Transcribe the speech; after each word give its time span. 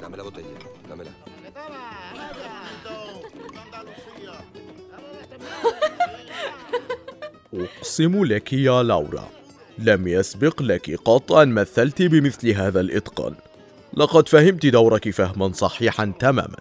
Dame 0.00 0.16
la 0.16 0.22
botella, 0.22 0.58
dámela. 0.88 1.12
أقسم 7.54 8.24
لك 8.24 8.52
يا 8.52 8.82
لورا 8.82 9.28
لم 9.78 10.08
يسبق 10.08 10.62
لك 10.62 11.00
قط 11.04 11.32
أن 11.32 11.48
مثلت 11.54 12.02
بمثل 12.02 12.48
هذا 12.48 12.80
الإتقان. 12.80 13.34
لقد 13.94 14.28
فهمت 14.28 14.66
دورك 14.66 15.10
فهما 15.10 15.52
صحيحا 15.52 16.12
تماما. 16.18 16.60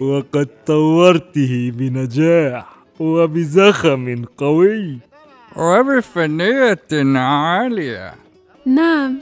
وقد 0.00 0.48
طورته 0.66 1.72
بنجاح 1.74 2.76
وبزخم 3.00 4.24
قوي. 4.36 4.98
وبفنية 5.56 6.88
عالية. 7.16 8.14
نعم 8.66 9.18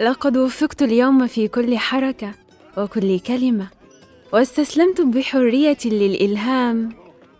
لقد 0.00 0.36
وفقت 0.36 0.82
اليوم 0.82 1.26
في 1.26 1.48
كل 1.48 1.78
حركة. 1.78 2.45
وكل 2.76 3.20
كلمة. 3.20 3.68
واستسلمت 4.32 5.00
بحرية 5.00 5.78
للإلهام 5.84 6.92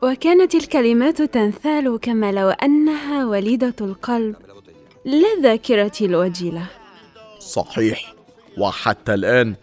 وكانت 0.02 0.54
الكلمات 0.54 1.22
تنثال 1.22 1.98
كما 2.02 2.32
لو 2.32 2.48
أنها 2.48 3.26
وليدة 3.26 3.74
القلب 3.80 4.36
لا 5.04 5.42
ذاكرتي 5.42 6.04
الوجيلة. 6.04 6.66
صحيح. 7.38 8.14
وحتى 8.58 9.14
الآن 9.14 9.54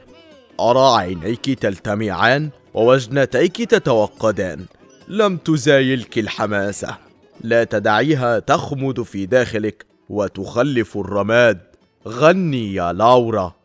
أرى 0.59 0.98
عينيك 0.98 1.59
تلتمعان 1.59 2.50
ووجنتيك 2.73 3.58
تتوقدان. 3.58 4.66
لم 5.08 5.38
تزايلك 5.38 6.17
الحماسة. 6.17 6.98
لا 7.42 7.64
تدعيها 7.64 8.40
تخمد 8.40 9.02
في 9.02 9.26
داخلك 9.26 9.86
وتخلف 10.09 10.98
الرماد. 10.98 11.59
غني 12.08 12.73
يا 12.73 12.94
لورا. 12.94 13.55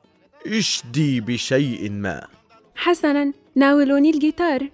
اشدي 0.46 1.20
بشيء 1.20 1.90
ما. 1.90 2.26
حسناً 2.76 3.32
ناولوني 3.56 4.10
الجيتار. 4.10 4.68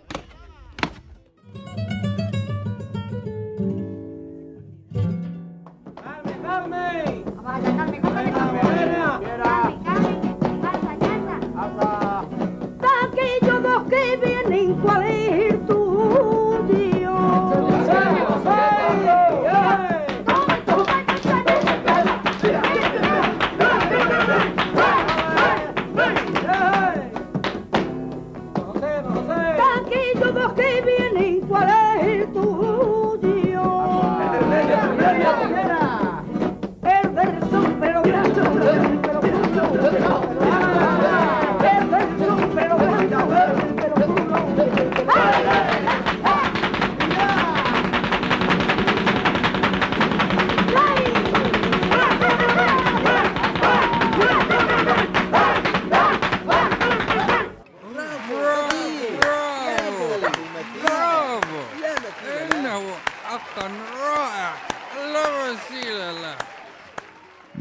Aquellos 13.05 13.62
dos 13.62 13.83
que 13.91 14.05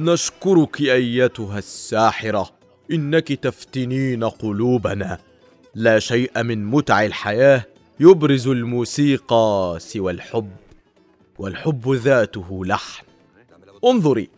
نشكرك 0.03 0.81
أيتها 0.81 1.57
الساحرة 1.57 2.49
إنك 2.91 3.33
تفتنين 3.33 4.23
قلوبنا. 4.23 5.19
لا 5.75 5.99
شيء 5.99 6.43
من 6.43 6.65
متع 6.65 7.05
الحياة 7.05 7.65
يبرز 7.99 8.47
الموسيقى 8.47 9.77
سوى 9.79 10.11
الحب 10.11 10.51
والحب 11.39 11.93
ذاته 11.93 12.65
لحن. 12.65 13.05
انظري 13.85 14.29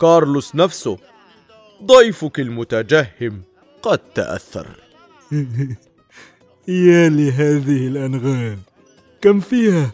كارلوس 0.00 0.54
نفسه 0.54 0.98
ضيفك 1.84 2.40
المتجهم 2.40 3.42
قد 3.82 3.98
تأثر. 3.98 4.66
يا 6.68 7.08
لهذه 7.08 7.86
الأنغام 7.86 8.58
كم 9.20 9.40
فيها 9.40 9.90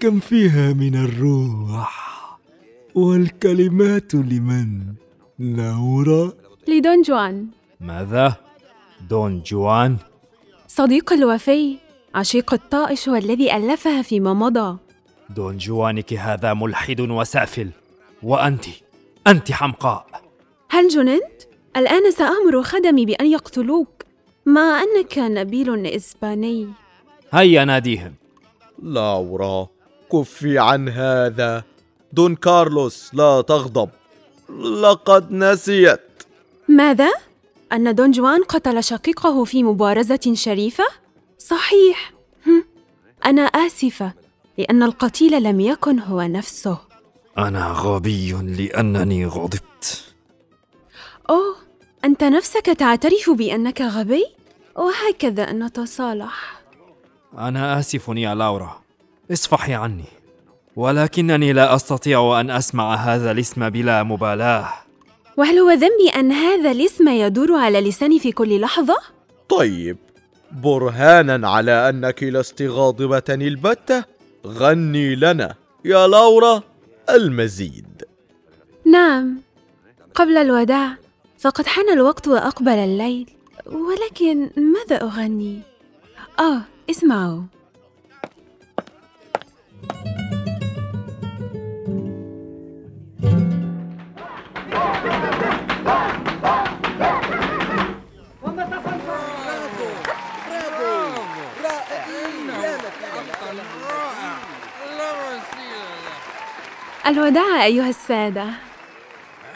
كم 0.00 0.20
فيها 0.20 0.72
من 0.72 0.94
الروح؟ 0.94 2.07
والكلمات 2.98 4.14
لمن؟ 4.14 4.94
لورا 5.38 6.32
لدون 6.68 7.02
جوان. 7.02 7.46
ماذا؟ 7.80 8.36
دون 9.10 9.42
جوان؟ 9.42 9.96
صديق 10.68 11.12
الوفي 11.12 11.76
عشيق 12.14 12.52
الطائش 12.52 13.08
والذي 13.08 13.56
ألفها 13.56 14.02
فيما 14.02 14.34
مضى. 14.34 14.78
دون 15.30 15.56
جوانك 15.56 16.14
هذا 16.14 16.54
ملحد 16.54 17.00
وسافل. 17.00 17.70
وأنت 18.22 18.64
أنت 19.26 19.52
حمقاء. 19.52 20.06
هل 20.70 20.88
جننت؟ 20.88 21.42
الآن 21.76 22.10
سأمر 22.10 22.62
خدمي 22.62 23.06
بأن 23.06 23.26
يقتلوك. 23.26 24.02
مع 24.46 24.82
أنك 24.82 25.18
نبيل 25.18 25.86
إسباني؟ 25.86 26.68
هيا 27.32 27.64
ناديهم. 27.64 28.14
لورا 28.82 29.68
كفي 30.12 30.58
عن 30.58 30.88
هذا. 30.88 31.64
دون 32.12 32.34
كارلوس 32.34 33.14
لا 33.14 33.40
تغضب 33.40 33.88
لقد 34.82 35.32
نسيت 35.32 36.00
ماذا؟ 36.68 37.10
أن 37.72 37.94
دون 37.94 38.10
جوان 38.10 38.42
قتل 38.44 38.84
شقيقه 38.84 39.44
في 39.44 39.62
مبارزة 39.62 40.32
شريفة؟ 40.34 40.84
صحيح 41.38 42.12
هم. 42.46 42.64
أنا 43.26 43.42
آسفة 43.42 44.12
لأن 44.58 44.82
القتيل 44.82 45.42
لم 45.42 45.60
يكن 45.60 45.98
هو 46.00 46.22
نفسه 46.22 46.78
أنا 47.38 47.72
غبي 47.72 48.32
لأنني 48.32 49.26
غضبت 49.26 50.04
أوه 51.30 51.56
أنت 52.04 52.24
نفسك 52.24 52.66
تعترف 52.66 53.30
بأنك 53.30 53.82
غبي؟ 53.82 54.24
وهكذا 54.76 55.52
نتصالح 55.52 56.60
أنا 57.38 57.78
آسف 57.78 58.08
يا 58.08 58.34
لورا 58.34 58.82
اصفحي 59.32 59.74
عني 59.74 60.17
ولكنني 60.78 61.52
لا 61.52 61.74
أستطيع 61.74 62.40
أن 62.40 62.50
أسمع 62.50 62.94
هذا 62.94 63.30
الاسم 63.30 63.70
بلا 63.70 64.02
مبالاة 64.02 64.68
وهل 65.36 65.58
هو 65.58 65.70
ذنبي 65.70 66.08
أن 66.16 66.32
هذا 66.32 66.70
الاسم 66.70 67.08
يدور 67.08 67.52
على 67.52 67.80
لساني 67.80 68.18
في 68.18 68.32
كل 68.32 68.60
لحظة؟ 68.60 68.96
طيب 69.48 69.98
برهانا 70.52 71.48
على 71.48 71.88
أنك 71.88 72.22
لست 72.22 72.62
غاضبه 72.62 73.22
البتة 73.30 74.04
غني 74.46 75.14
لنا 75.14 75.54
يا 75.84 76.06
لورا 76.06 76.62
المزيد 77.10 78.02
نعم 78.86 79.40
قبل 80.14 80.36
الوداع 80.36 80.96
فقد 81.38 81.66
حان 81.66 81.92
الوقت 81.92 82.28
وأقبل 82.28 82.72
الليل 82.72 83.30
ولكن 83.66 84.50
ماذا 84.56 85.02
أغني؟ 85.02 85.60
آه 86.40 86.60
اسمعوا 86.90 87.42
الوداع 107.08 107.64
أيها 107.64 107.88
السادة. 107.88 108.46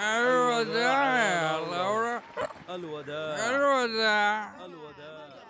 الوداع 0.00 1.18
يا 1.24 1.58
لورا. 1.58 2.22
الوداع. 2.70 3.46
الوداع. 3.46 4.52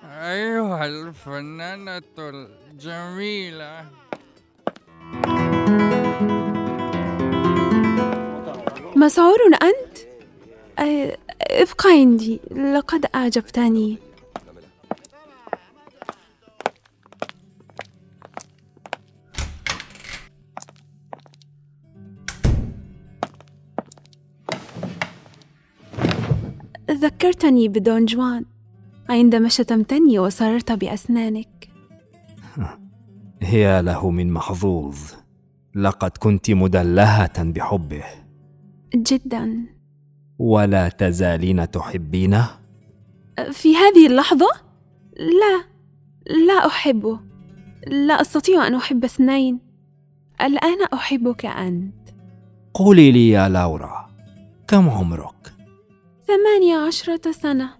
أيها 0.04 0.87
الفنانة 0.87 2.02
الجميلة. 2.19 3.87
مسعور 8.96 9.38
أنت؟ 9.62 9.98
إبقى 11.50 11.90
عندي. 11.90 12.40
لقد 12.50 13.06
أعجبتني. 13.14 13.98
ذكرتني 27.02 27.69
بدون 27.69 28.04
جوان 28.04 28.44
عندما 29.08 29.49
شتمتني 29.49 30.19
وصررت 30.19 30.72
بأسنانك. 30.72 31.69
يا 33.52 33.82
له 33.82 34.10
من 34.10 34.32
محظوظ. 34.32 34.99
لقد 35.75 36.10
كنت 36.19 36.50
مدلهة 36.50 37.43
بحبه. 37.43 38.04
جدا. 38.94 39.66
ولا 40.38 40.88
تزالين 40.88 41.70
تحبينه؟ 41.70 42.50
في 43.50 43.76
هذه 43.76 44.06
اللحظة؟ 44.06 44.48
لا 45.16 45.64
لا 46.46 46.66
أحبه. 46.66 47.20
لا 47.87 48.20
أستطيع 48.20 48.66
أن 48.66 48.75
أحب 48.75 49.05
اثنين. 49.05 49.60
الآن 50.40 50.78
أحبك 50.94 51.46
أنت. 51.46 51.94
قولي 52.75 53.12
لي 53.12 53.28
يا 53.31 53.48
لورا 53.48 54.08
كم 54.69 54.90
عمرك؟ 54.90 55.31
ثمانية 56.26 56.86
عشرة 56.86 57.32
سنة. 57.32 57.70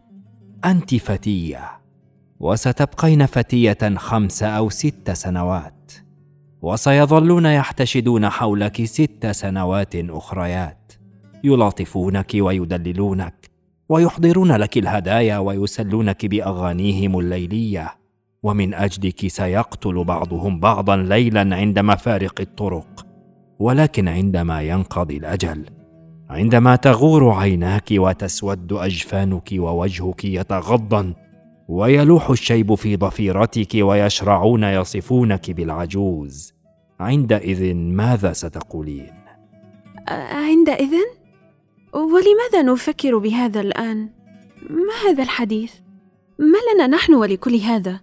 أنت 0.65 0.95
فتية 0.95 1.71
وستبقين 2.41 3.27
فتية 3.27 3.97
خمس 3.97 4.43
أو 4.43 4.71
ست 4.71 5.11
سنوات 5.11 5.93
وسيظلون 6.63 7.47
يحتشدون 7.47 8.29
حولك 8.29 8.85
ست 8.85 9.27
سنوات 9.27 9.95
أخريات 9.97 10.93
يلاطفونك 11.45 12.31
ويدللونك 12.35 13.51
ويحضرون 13.89 14.53
لك 14.53 14.79
الهدايا 14.79 15.39
ويسلونك 15.39 16.27
بأغانيهم 16.27 17.19
الليلية 17.19 17.95
ومن 18.43 18.75
أجلك 18.75 19.27
سيقتل 19.27 20.05
بعضهم 20.05 20.61
بعضا 20.61 20.97
ليلا 20.97 21.57
عند 21.57 21.79
مفارق 21.79 22.41
الطرق 22.41 23.07
ولكن 23.59 24.09
عندما 24.09 24.63
ينقضي 24.63 25.17
الأجل 25.17 25.82
عندما 26.33 26.77
تغور 26.77 27.31
عيناك 27.31 27.89
وتسود 27.91 28.73
أجفانك 28.73 29.49
ووجهك 29.53 30.25
يتغضن 30.25 31.15
ويلوح 31.69 32.31
الشيب 32.31 32.75
في 32.75 32.97
ضفيرتك 32.97 33.69
ويشرعون 33.75 34.65
يصفونك 34.65 35.51
بالعجوز 35.51 36.53
عندئذ 37.01 37.75
ماذا 37.75 38.33
ستقولين 38.33 39.13
عندئذ 40.09 40.95
ولماذا 41.93 42.63
نفكر 42.63 43.19
بهذا 43.19 43.61
الآن؟ 43.61 44.09
ما 44.71 45.11
هذا 45.11 45.23
الحديث؟ 45.23 45.75
ما 46.39 46.59
لنا 46.75 46.87
نحن 46.87 47.15
ولكل 47.15 47.57
هذا؟ 47.57 48.01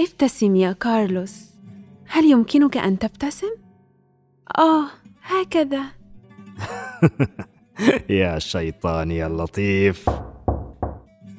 ابتسم 0.00 0.56
يا 0.56 0.72
كارلوس 0.72 1.44
هل 2.06 2.24
يمكنك 2.24 2.76
أن 2.76 2.98
تبتسم؟ 2.98 3.50
آه 4.58 4.84
هكذا 5.22 6.01
يا 8.10 8.38
شيطان 8.38 9.10
يا 9.10 9.28
لطيف 9.28 10.10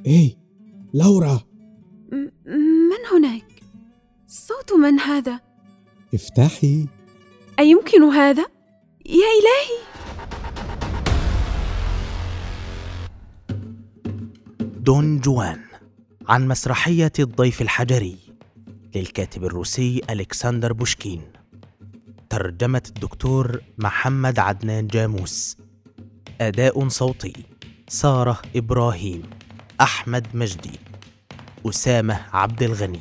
إيه 0.06 0.38
لورا 0.94 1.40
من 2.92 3.02
هناك؟ 3.14 3.46
صوت 4.28 4.74
من 4.74 5.00
هذا؟ 5.00 5.40
افتحي 6.14 6.88
أيمكن 7.60 8.04
هذا؟ 8.04 8.46
يا 9.06 9.28
إلهي 9.40 9.84
دون 14.80 15.20
جوان 15.20 15.60
عن 16.28 16.48
مسرحية 16.48 17.12
الضيف 17.20 17.62
الحجري 17.62 18.18
للكاتب 18.96 19.44
الروسي 19.44 20.02
ألكسندر 20.10 20.74
بوشكين 20.74 21.22
ترجمة 22.34 22.84
الدكتور 22.90 23.62
محمد 23.78 24.40
عدنان 24.40 24.88
جاموس. 24.88 25.58
أداء 26.42 26.88
صوتي 26.88 27.34
سارة 27.88 28.42
إبراهيم 28.56 29.22
أحمد 29.82 30.28
مجدي 30.34 30.80
أسامة 31.66 32.22
عبد 32.34 32.64
الغني 32.64 33.00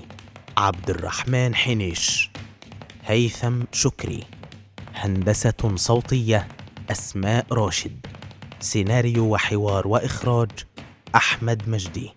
عبد 0.56 0.90
الرحمن 0.90 1.55
حنيش 1.55 2.31
هيثم 3.05 3.62
شكري. 3.73 4.25
هندسة 4.94 5.73
صوتية 5.75 6.49
أسماء 6.90 7.46
راشد. 7.52 8.06
سيناريو 8.61 9.25
وحوار 9.25 9.88
وإخراج 9.88 10.50
أحمد 11.14 11.69
مجدي. 11.69 12.11